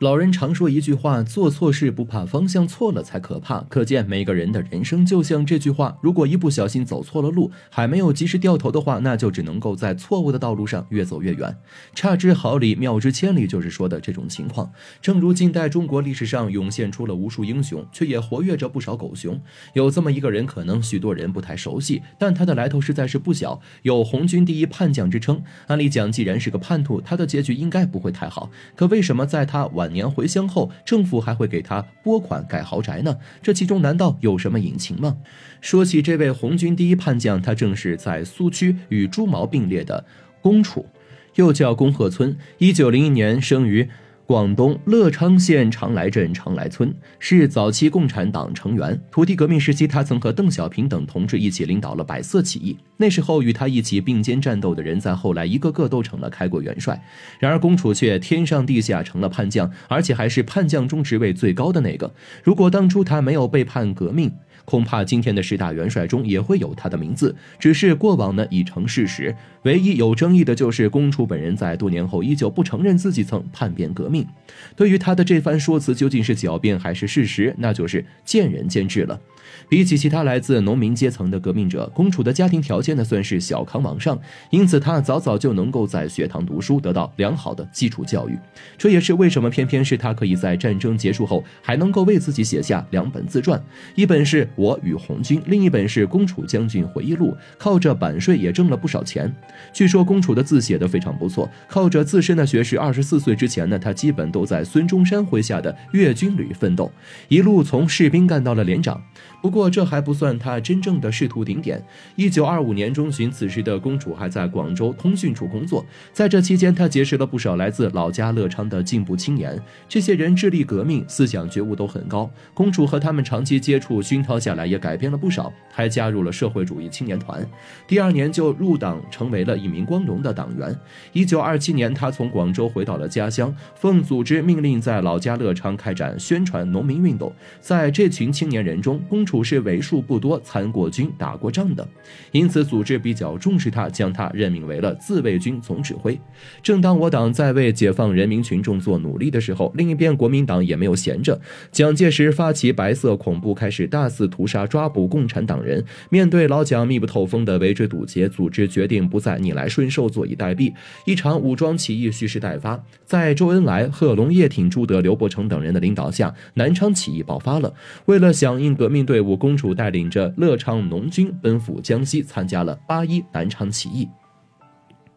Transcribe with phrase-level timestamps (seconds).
[0.00, 11.54] 老人常说一句话：“做错事不怕方向错了才可怕。”可见每个人的人生就像这句话，如果一不小心走错了路，还没有及时掉头的话，那就只能够在错误的道路上越走越远。
[11.94, 14.72] 差之毫厘，谬之千里，就是说的这种情况。
[15.02, 19.38] 正如近代中国历史上涌现出了无数英雄，却也活跃着不少狗熊。
[19.74, 25.42] 有这么一个人，可能许多人不太熟悉，但他的来头实在是不小，有“红军第一叛将”之称。
[25.66, 28.50] 按理讲，既然是个叛徒，他的结局应该不会太好。
[28.74, 33.16] 可为什么在他晚年回乡后，政府还会给他拨款盖豪宅呢？
[33.42, 35.18] 这其中难道有什么隐情吗？
[35.60, 40.04] 说起这位红军第一叛将，他正是在苏区与朱毛并列的
[40.40, 40.86] 龚楚，
[41.34, 42.36] 又叫龚鹤村。
[42.58, 43.88] 一九零一年生于。
[44.30, 48.96] 广东乐昌县长来镇长来村是早期共产党成员。
[49.10, 52.78] 土地革命时期，他曾和邓小平等同志一起领导了百色起义。
[52.96, 57.02] 那时候与他一起并肩战斗的人，在后来一个个都成了开国元帅。
[57.40, 62.14] 然而，龚楚却天上地下成了叛将，而且还是叛将中职位最高的那个。
[62.44, 64.32] 如果当初他没有背叛革命，
[64.64, 69.34] 恐怕今天的十大元帅中也会有他的名字，只是过往呢已成事实。
[69.62, 74.26] 唯一有争议的就是公楚本人在多年后依旧不承认自己曾叛变革命。
[74.74, 79.20] 对于他的这番说辞究竟是狡辩还是事实，那就是见仁见智了。
[79.68, 84.18] 比起其他来自农民阶层的革命者，公楚的家庭条件呢算是小康往上，
[84.50, 88.38] 因此他早早就能够在学堂读书，得到良好的基础教育。
[88.78, 93.62] 这也是为什么偏偏是他可以在战争结束后还能够为自己写下两本自传，
[93.94, 99.34] 一本是我与红军，另一本是公楚将军回忆录，靠着版税也挣了不少钱。
[99.72, 106.90] 据说公楚的字写得非常不错，靠着自身的学识，二十四岁之前呢，他基本都在孙中山麾下的粤军旅奋斗，
[107.28, 109.00] 一路从士兵干到了连长。
[109.42, 111.82] 不过这还不算他真正的仕途顶点。
[112.14, 115.84] 一九二五年中旬，此时的公主还在广州通讯处工作。
[116.12, 119.58] 在这期间，他结识了不少来自老家乐昌的进步青年。
[119.88, 122.30] 这些人致力革命，思想觉悟都很高。
[122.52, 127.46] 公主和他们长期接触熏陶下来，也改变了不少，还加入了社会主义青年团。
[127.86, 130.74] 第二年就入党，成为了一名光荣的党员。
[131.12, 137.32] 一九二七年，他从广州回到了家乡，奉组织命令在老家乐昌开展宣传农民运动。
[137.60, 141.86] 在这群青年人中，龚楚是为数不多参过军、打过仗的，
[142.32, 146.18] 因此组织比较重视他，将他任命为了自卫军总指挥。
[146.62, 151.40] 正当我党在为解放人民群众做努力的时候，另一边国民党也没有闲着。
[151.70, 155.82] 蒋介石发起白色恐怖，开始大肆自屠杀、抓捕共产党人。
[156.10, 160.70] 面对老蒋密不透风的围追堵截，组织决定不再逆来顺受、坐以待毙。
[161.06, 167.72] 一场武装起义蓄势待发，在周恩来、贺龙、叶挺、朱德、刘伯承等人的领导下，南昌起义爆发了。
[168.04, 169.18] 为了响应革命队。
[169.20, 174.08] 伍公主带领着乐昌农军奔赴江西，参加了八一南昌起义。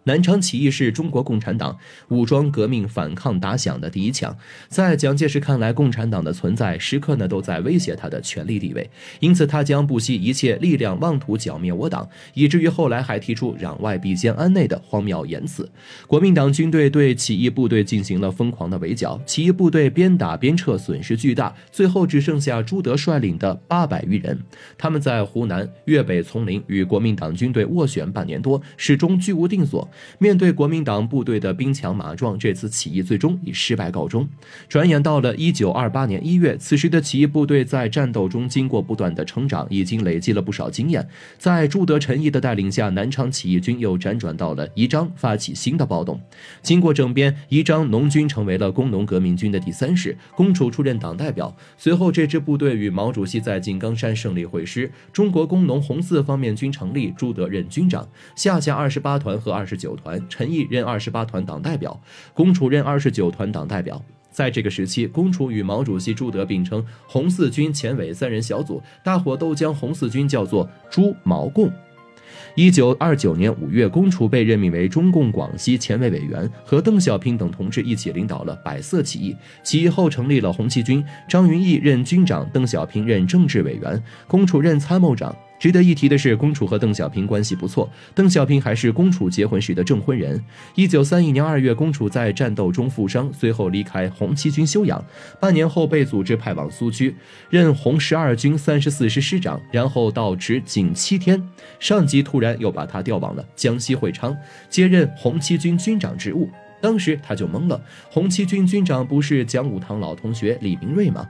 [0.06, 1.78] 南昌起义是中国共产党
[2.09, 4.36] 武装革命反抗打响的第一枪。
[4.68, 15.69] 在蒋介石看来，共产党的存在时刻呢都在威胁他的权力地位，因此他将不惜一切力量妄图剿灭我党，以至于后来还提出“攘外必先安内”的荒谬言辞。
[16.08, 24.38] 国民党军队对起义部队进行了疯狂的围剿，起义部队边打边撤，损失巨大，最后只剩下朱德率领的八百余人。
[24.78, 29.88] 他们在湖南粤北丛林与国民党军队斡旋半年多，始终居无定所。
[30.20, 34.26] 面对国民党部队的兵强马壮，这次起义最终以失败告终。
[34.70, 41.06] 转眼到了一九二八年一月，此时的起义部队在战斗中经过不断的成长，已经累积了不少经验。
[41.38, 46.18] 在朱德、陈毅的带领下，南昌起义军又辗转到了宜章，发起新的暴动。
[46.62, 51.54] 经过整编，宜章农军成为了工农革命军的第三师，公楚出任党代表。
[51.78, 59.74] 随后，这支部队与毛主席在井冈山胜利会师，中国工农红四方面军成立，朱德任军长，下辖二十八团和二十。
[59.84, 62.00] 九团，陈毅任二十八团党代表，
[62.34, 64.02] 龚楚任二十九团党代表。
[64.32, 71.70] 在这个时期，龚楚与毛主席、朱德并称红四军前委三人小组，大伙都将红四军叫做朱毛共。
[72.56, 79.36] 一九二九年五月，龚楚被任命为中共广西前委委员，和邓小平等同志一起领导了百色起义。
[79.64, 85.36] 起义后成立了红七军，张云逸任军长，邓小平任政治委员，龚楚任参谋长。
[85.63, 90.44] 值得一提的是，龚楚和邓小平关系不错，邓小平还是龚楚结婚时的证婚人。
[90.75, 95.01] 一九三一年二月，龚楚在战斗中负伤，随后离开红七军休养，
[95.39, 97.15] 半年后被组织派往苏区，
[97.50, 101.42] 任红十二军三十四师师长，然后到职仅七天，
[101.80, 104.36] 上级突然又把他调往了江西会昌，
[104.69, 106.50] 接任红七军军长职务。
[106.81, 107.81] 当时他就懵了，
[108.12, 111.25] 红七军军长不是讲武堂老同学李明瑞吗？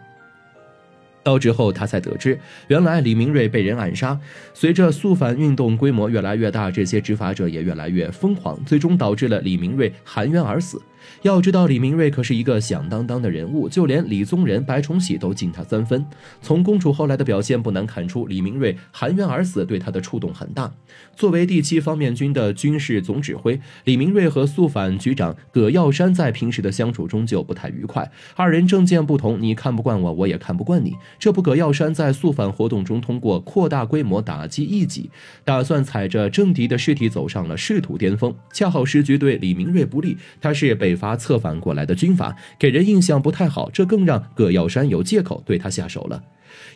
[1.24, 2.38] 到之后，他才得知，
[2.68, 4.20] 原来李明瑞被人暗杀。
[4.54, 10.81] 随着肃反运动规模越来越大，这些执法者也越来越疯狂，最终导致了李明瑞含冤而死。
[11.23, 16.05] 要知道，李明瑞可是一个响当当的人物，就连李宗仁、白崇禧都敬他三分。
[16.41, 20.71] 从公主后来的表现，不难看出李明瑞含冤而死对他的触动很大。
[21.15, 28.11] 作为第七方面军的军事总指挥，李明瑞和肃反局长葛耀山在平时的相处中就不太愉快。
[28.35, 30.94] 二人政见不同，你看不惯我，我也看不惯你。
[31.19, 35.09] 这不，葛耀山在肃反活动中通过扩大规模打击异己，
[35.44, 38.33] 打算踩着政敌的尸体走上了仕途巅峰。
[38.51, 46.24] 恰好时局对李明瑞不利，他是北发策反过来的军阀，给人印象不太好，这更让葛耀山有借口对他下手了。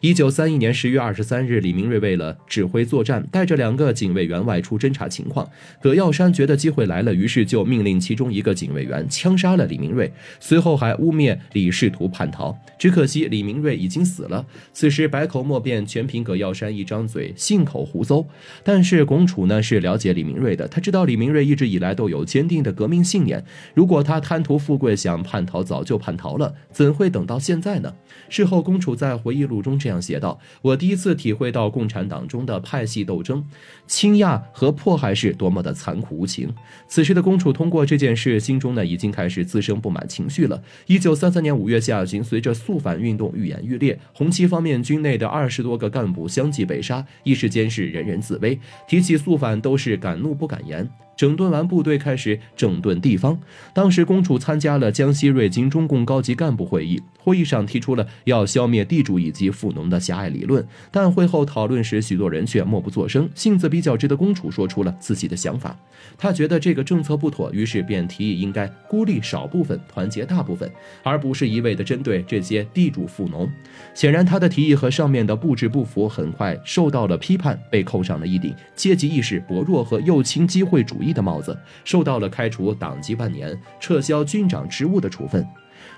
[0.01, 5.49] 一九三一年十月二十三日，李明瑞为了指挥作战，带着两个警卫员外出侦察情况。
[5.81, 12.57] 葛耀山觉得机会来了，于是就命令其中一个警卫员枪杀了李明瑞，随后还污蔑李试图叛逃。
[12.77, 14.45] 只可惜李明瑞已经死了。
[14.71, 18.23] 此时百口莫辩，全凭葛耀山一张嘴，信口胡诌。
[18.63, 23.43] 但是龚楚呢是了解李明瑞的，他知道李明瑞一直以来都有坚定的革命信念。
[23.73, 27.91] 如果他贪图富贵想叛逃，早就叛逃了，怎会等到现在呢？
[28.29, 33.45] 事后，龚楚在回忆录中中这样写道：“我第一次体会到共产党中的派系斗争、
[33.85, 36.53] 倾轧和迫害是多么的残酷无情。”
[36.87, 40.63] 此时的龚楚通过这件事，心中呢已经开始滋生不满情绪了。
[40.85, 50.89] 一九三三年五月下旬，随着肃反运动愈演愈烈，红七方面军内的二十多个干部相继被杀，一时间是人人自危，提起肃反都是敢怒不敢言。
[51.17, 53.37] 整顿完部队，开始整顿地方。
[53.73, 60.65] 当时，公主参加了江西瑞金中共高级干部会议，会议上提出了要消灭地主以及富农的狭隘理论。
[60.91, 63.27] 但会后讨论时，许多人却默不作声。
[63.33, 65.75] 性子比较直的公主说出了自己的想法，
[66.17, 70.71] 她觉得这个政策不妥，于是便提议应该孤立少部分，团结大部分，
[71.01, 73.49] 而不是一味的针对这些地主富农。
[73.95, 81.06] 显然，她的提议和上面的布置不符，很快受到了批判，被扣上了一顶阶级意识薄弱和右倾机会主义。
[81.13, 85.45] 的帽子，受到了开除党籍半年、撤销军长职务的处分。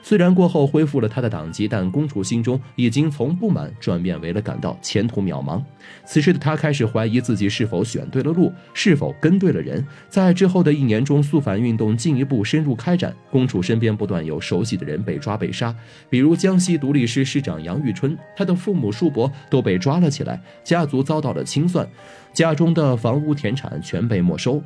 [0.01, 5.61] 虽然过后恢复了他的党籍，但公主心中已经从不满转变为了感到前途渺茫。
[6.05, 9.85] 此时的他开始怀疑自己是否选对了路，是否跟对了人。
[10.07, 15.75] 在之后的一年中，肃反运动进一步深入开展，公主身边不断有熟悉的人被抓被杀，
[16.09, 21.87] 比如江西独立师师长杨玉春，他的父母叔伯都被抓了起来，家族遭到了清算，
[22.31, 24.61] 家中的房屋田产全被没收。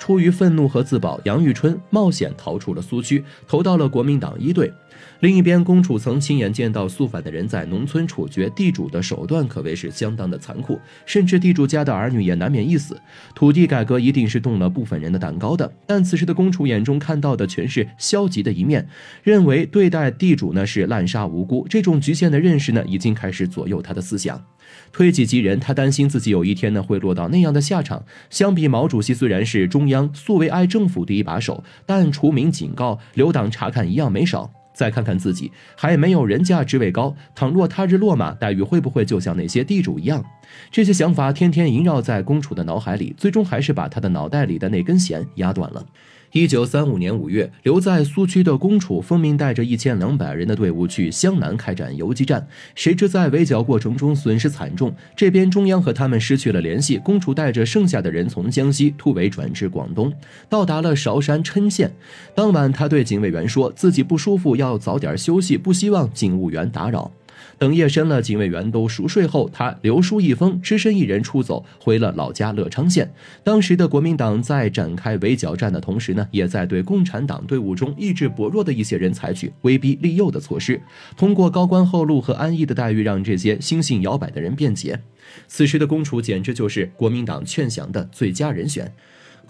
[0.00, 4.72] 出于愤怒和自保，杨玉春冒险逃出了苏区，投到了国民党一队。
[5.20, 12.98] 另一边，公主曾亲眼见到肃反的人在农村处决地主的手段，可谓是相当的残酷，甚至地主家的儿女也难免一死。
[13.34, 18.88] 土地改革一定是动了部分人的蛋糕的，但此时的公主眼中看到的全是消极的一面，
[19.22, 21.66] 认为对待地主呢是滥杀无辜。
[21.68, 24.42] 这种局限的认识呢，已经开始左右她的思想。
[24.92, 28.04] 推己及人，他担心自己有一天呢会落到那样的下场。
[28.28, 34.50] 相比毛主席，虽然是中央苏维埃政府的一把手，但除名警告、留党察看一样没少。
[34.72, 37.14] 再看看自己，还没有人家职位高。
[37.34, 40.24] 倘若他日落马，待遇会不会就像那些地主一样？
[40.70, 45.84] 这些想法天天萦绕在公主的脑海里，最终还是把她的脑袋里的那根弦压断了。
[46.32, 52.46] 一九三五年五月，留在苏区的公楚奉命带着一千两百人的队伍去湘南开展游击战，
[52.76, 56.98] 谁知在围剿过程中损失惨重，这边中央和他们失去了联系。
[56.98, 60.12] 公楚带着剩下的人从江西突围转至广东，
[60.48, 61.92] 到达了韶山郴县。
[62.32, 67.10] 当晚，他对警卫员说自己不舒服，要早点休息，不希望警务员打扰。
[67.60, 73.12] 等夜深了，警卫员都熟睡后，他留书一封，只身一人出走，回了老家乐昌县。
[73.44, 80.80] 当时的国民党在展开围剿战的同时呢，也在对共产党队伍中意志薄弱的一些人采取威逼利诱的措施，
[81.18, 84.98] 通过高官厚禄和安逸的待遇，让这些心性摇摆的人辩解。
[85.46, 88.90] 此时的公楚简直就是国民党劝降的最佳人选。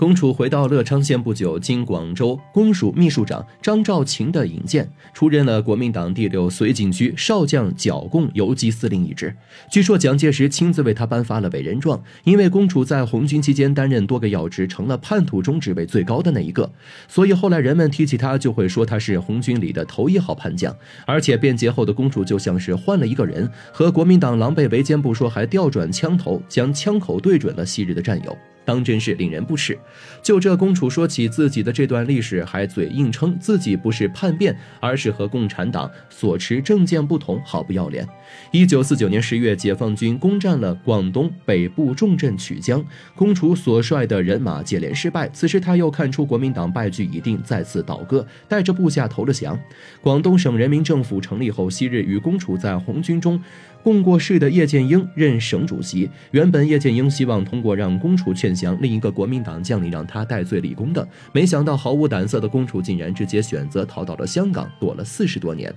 [0.01, 9.37] 公主回到乐昌县不久，经广州公署秘书长张兆勤的引荐，出任了国民党第六绥靖区少将剿共游击司令一职。
[9.71, 16.73] 据说蒋介石亲自为他颁发了委任状，因为公主在红军期间担任多个要职，成了叛徒中职位最高的那一个，
[17.07, 20.75] 所以后来人们提起他，就会说他是红军里的头一号叛将。
[21.05, 28.35] 而且变节后的公主就像是换了一个人，和国民党狼狈为奸不说，还调转枪头，将枪口对准了昔日的战友。
[28.71, 29.77] 当真是令人不齿。
[30.23, 38.07] 就这，公楚说起自己的这段历史，还嘴硬称自己不是叛变，而是和共产党所持政见不同，好不要脸。
[38.53, 42.85] 一九四九年十月，解放军攻占了广东北部重镇曲江，
[43.17, 45.29] 公楚所率的人马接连失败。
[45.31, 49.59] 此时，他又看出国民党败局已定，再次倒戈，带着部下投了降。
[50.01, 53.43] 广东省人民政府成立后，昔日与公楚在红军中
[53.83, 56.09] 共过世的叶剑英任省主席。
[56.33, 65.75] 原本叶剑英希望通过让公楚劝降另一个国民党将领，让他戴罪立功的，没想到毫无胆色的公主竟然直接选择逃到了香港，躲了四十多年。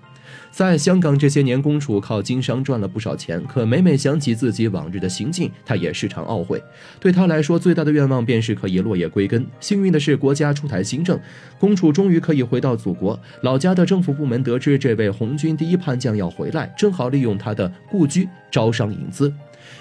[0.52, 6.62] 在香港这些年，公主靠经商赚了不少钱，可每每想起自己往日的行径，他也时常懊悔。
[7.00, 9.46] 对他来说，最大的愿望便是可以落叶归根。
[9.60, 11.20] 幸运的是，国家出台新政，
[11.60, 14.44] 公主终于可以回到祖国老家的政府部门。
[14.44, 19.34] 得知这位红军第一叛将要回来，正好利用他的故居招商引资。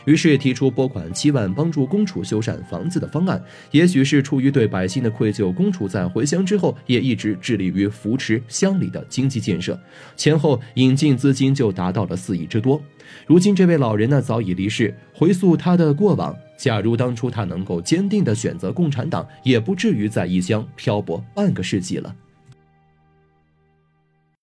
[0.04, 3.42] 于是提出拨款七万帮助公主修缮房子的方案。
[3.70, 9.78] 也许是出于对百姓的愧疚，公主在回乡之后也一直致力于扶持乡里的经济建设，
[10.16, 12.82] 前后引进资金就达到了四亿之多。
[13.26, 22.14] 如今这位老人呢早已离世，回溯他的过往，假如当初他能够坚定地选择共产党，也不至于在异乡漂泊半个世纪了。